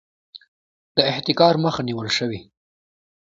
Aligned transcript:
د 0.95 0.97
احتکار 1.11 1.53
مخه 1.63 1.81
نیول 1.87 2.09
شوې؟ 2.17 2.39